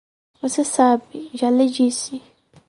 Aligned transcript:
Você 0.41 0.65
sabe; 0.65 1.29
já 1.31 1.51
lhe 1.51 1.69
disse. 1.69 2.23